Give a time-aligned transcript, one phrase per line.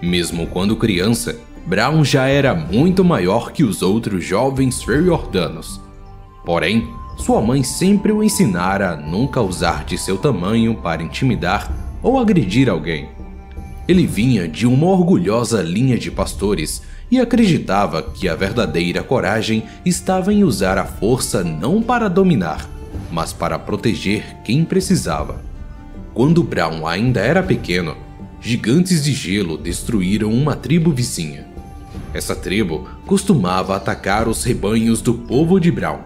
[0.00, 1.36] Mesmo quando criança,
[1.66, 5.80] Brown já era muito maior que os outros jovens Freyordanos.
[6.44, 11.70] Porém, sua mãe sempre o ensinara a nunca usar de seu tamanho para intimidar
[12.02, 13.08] ou agredir alguém.
[13.88, 20.32] Ele vinha de uma orgulhosa linha de pastores e acreditava que a verdadeira coragem estava
[20.32, 22.68] em usar a força não para dominar,
[23.10, 25.42] mas para proteger quem precisava.
[26.14, 27.96] Quando Brown ainda era pequeno,
[28.40, 31.46] gigantes de gelo destruíram uma tribo vizinha.
[32.14, 36.00] Essa tribo costumava atacar os rebanhos do povo de Brown,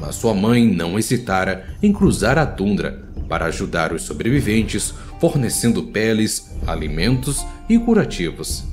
[0.00, 6.54] mas sua mãe não hesitara em cruzar a tundra para ajudar os sobreviventes, fornecendo peles,
[6.66, 8.64] alimentos e curativos.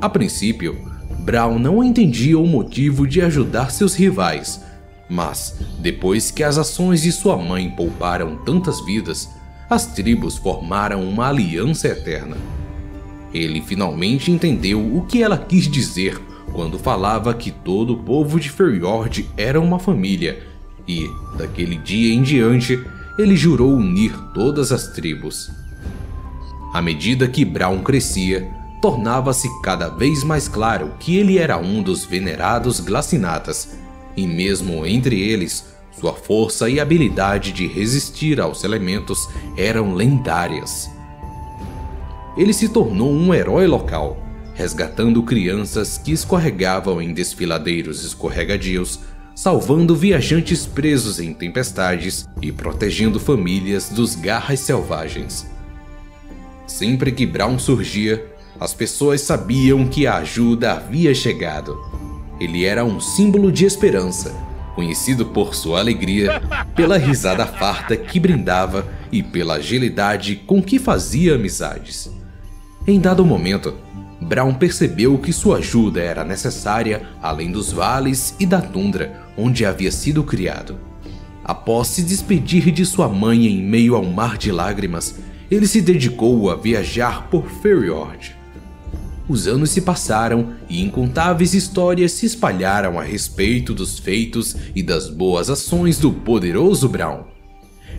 [0.00, 4.60] A princípio, Brown não entendia o motivo de ajudar seus rivais,
[5.08, 9.28] mas depois que as ações de sua mãe pouparam tantas vidas,
[9.72, 12.36] as tribos formaram uma aliança eterna.
[13.32, 16.20] Ele finalmente entendeu o que ela quis dizer
[16.52, 20.42] quando falava que todo o povo de Feriord era uma família,
[20.86, 22.84] e, daquele dia em diante,
[23.18, 25.50] ele jurou unir todas as tribos.
[26.74, 28.46] À medida que Brown crescia,
[28.82, 33.78] tornava-se cada vez mais claro que ele era um dos venerados Glacinatas,
[34.14, 40.90] e mesmo entre eles, sua força e habilidade de resistir aos elementos eram lendárias.
[42.36, 44.16] Ele se tornou um herói local,
[44.54, 49.00] resgatando crianças que escorregavam em desfiladeiros escorregadios,
[49.34, 55.46] salvando viajantes presos em tempestades e protegendo famílias dos garras selvagens.
[56.66, 58.26] Sempre que Brown surgia,
[58.58, 61.78] as pessoas sabiam que a ajuda havia chegado.
[62.40, 66.40] Ele era um símbolo de esperança conhecido por sua alegria,
[66.74, 72.10] pela risada farta que brindava e pela agilidade com que fazia amizades.
[72.86, 73.74] Em dado momento,
[74.20, 79.90] Brown percebeu que sua ajuda era necessária além dos vales e da tundra onde havia
[79.90, 80.78] sido criado.
[81.44, 85.16] Após se despedir de sua mãe em meio a um mar de lágrimas,
[85.50, 88.36] ele se dedicou a viajar por Feriord.
[89.28, 95.08] Os anos se passaram e incontáveis histórias se espalharam a respeito dos feitos e das
[95.08, 97.24] boas ações do poderoso Brown.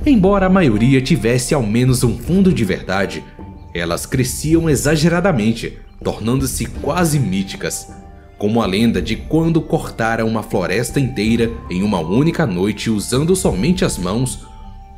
[0.05, 3.23] Embora a maioria tivesse ao menos um fundo de verdade,
[3.73, 7.87] elas cresciam exageradamente, tornando-se quase míticas,
[8.37, 13.85] como a lenda de quando cortaram uma floresta inteira em uma única noite usando somente
[13.85, 14.45] as mãos,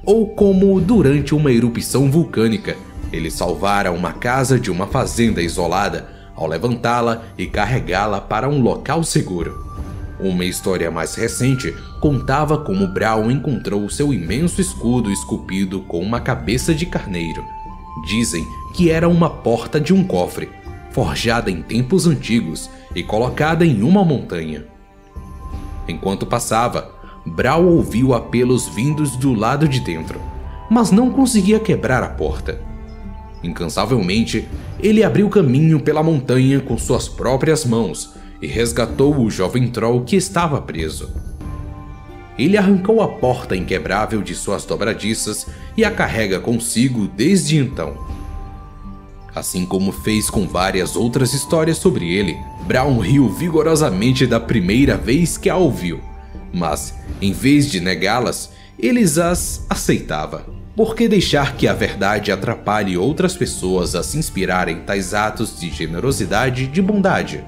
[0.03, 2.75] ou como durante uma erupção vulcânica
[3.11, 9.03] eles salvaram uma casa de uma fazenda isolada ao levantá-la e carregá-la para um local
[9.03, 9.65] seguro.
[10.19, 16.73] Uma história mais recente contava como Brown encontrou seu imenso escudo esculpido com uma cabeça
[16.73, 17.43] de carneiro.
[18.07, 20.49] Dizem que era uma porta de um cofre,
[20.91, 24.65] forjada em tempos antigos e colocada em uma montanha.
[25.87, 26.91] Enquanto passava,
[27.25, 30.21] Brown ouviu apelos vindos do lado de dentro,
[30.69, 32.74] mas não conseguia quebrar a porta.
[33.45, 34.47] Incansavelmente,
[34.79, 38.11] ele abriu caminho pela montanha com suas próprias mãos
[38.41, 41.09] e resgatou o jovem troll que estava preso.
[42.37, 45.45] Ele arrancou a porta inquebrável de suas dobradiças
[45.77, 47.95] e a carrega consigo desde então.
[49.33, 52.35] Assim como fez com várias outras histórias sobre ele,
[52.65, 56.01] Brown riu vigorosamente da primeira vez que a ouviu,
[56.51, 60.64] mas, em vez de negá-las, ele as aceitava.
[60.75, 65.57] Por que deixar que a verdade atrapalhe outras pessoas a se inspirarem em tais atos
[65.57, 67.41] de generosidade e de bondade?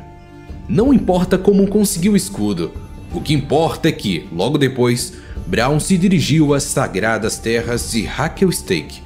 [0.70, 2.72] Não importa como conseguiu o escudo,
[3.14, 5.14] o que importa é que, logo depois,
[5.46, 8.08] Brown se dirigiu às sagradas terras de
[8.52, 9.02] Stake,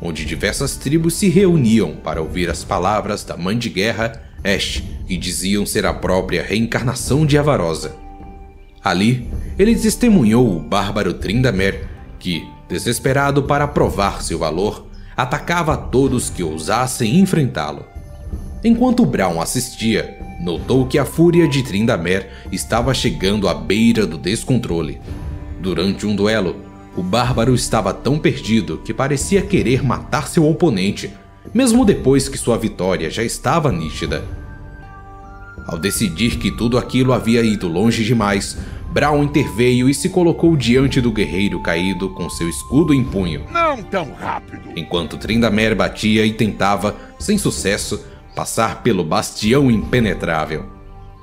[0.00, 5.16] onde diversas tribos se reuniam para ouvir as palavras da mãe de guerra, Ash, que
[5.16, 7.96] diziam ser a própria reencarnação de Avarosa.
[8.82, 9.28] Ali,
[9.58, 11.88] ele testemunhou o bárbaro Trindamer,
[12.18, 14.86] que, desesperado para provar seu valor,
[15.16, 17.84] atacava todos que ousassem enfrentá-lo.
[18.64, 25.00] Enquanto Brown assistia, notou que a fúria de Trindamer estava chegando à beira do descontrole.
[25.60, 26.56] Durante um duelo,
[26.96, 31.12] o bárbaro estava tão perdido que parecia querer matar seu oponente,
[31.54, 34.24] mesmo depois que sua vitória já estava nítida.
[35.66, 38.56] Ao decidir que tudo aquilo havia ido longe demais,
[38.96, 43.44] Brown interveio e se colocou diante do guerreiro caído com seu escudo em punho.
[43.52, 44.70] Não tão rápido!
[44.74, 48.02] Enquanto Trindamer batia e tentava, sem sucesso,
[48.34, 50.64] passar pelo bastião impenetrável.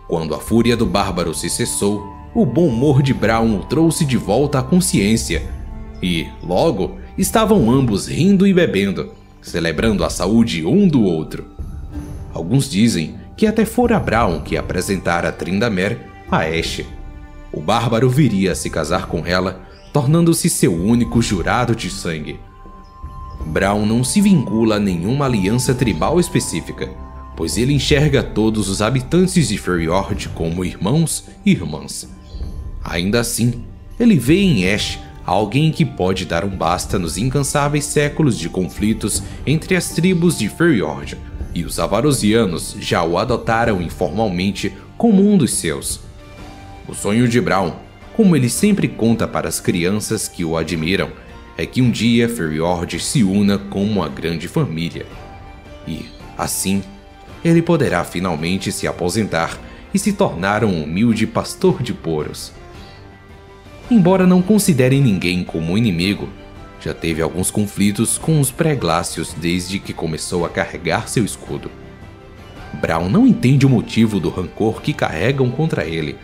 [0.08, 4.18] Quando a fúria do bárbaro se cessou, o bom humor de Brown o trouxe de
[4.18, 5.42] volta à consciência.
[6.00, 11.48] E, logo, estavam ambos rindo e bebendo, celebrando a saúde um do outro.
[12.36, 16.86] Alguns dizem que até fora Brown que apresentara Trindamer a Ashe.
[17.54, 19.62] O bárbaro viria a se casar com ela,
[19.94, 22.40] tornando-se seu único jurado de sangue.
[23.46, 26.90] Brown não se vincula a nenhuma aliança tribal específica,
[27.36, 32.10] pois ele enxerga todos os habitantes de Feriord como irmãos e irmãs.
[32.84, 33.64] Ainda assim,
[34.00, 39.22] ele vê em Ash alguém que pode dar um basta nos incansáveis séculos de conflitos
[39.46, 41.18] entre as tribos de Feriord,
[41.54, 46.02] e os Avarosianos já o adotaram informalmente como um dos seus.
[46.88, 47.74] O sonho de Brown,
[48.16, 51.12] como ele sempre conta para as crianças que o admiram,
[51.58, 55.06] é que um dia Feriord se una com uma grande família.
[55.88, 56.06] E,
[56.38, 56.84] assim,
[57.44, 59.58] ele poderá finalmente se aposentar
[59.94, 62.52] e se tornar um humilde pastor de poros.
[63.90, 66.28] Embora não considere ninguém como inimigo,
[66.82, 71.72] já teve alguns conflitos com os pré-glácios desde que começou a carregar seu escudo.
[72.82, 76.18] Brown não entende o motivo do rancor que carregam contra ele,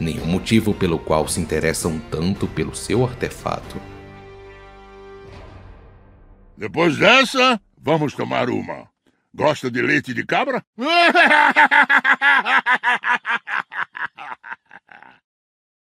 [0.00, 3.80] o motivo pelo qual se interessam tanto pelo seu artefato.
[6.56, 8.88] Depois dessa, vamos tomar uma.
[9.34, 10.64] Gosta de leite de cabra?